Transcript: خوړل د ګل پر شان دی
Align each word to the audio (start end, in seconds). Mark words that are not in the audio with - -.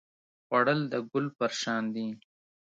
خوړل 0.45 0.81
د 0.91 0.93
ګل 1.11 1.25
پر 1.37 1.51
شان 1.61 1.83
دی 1.95 2.07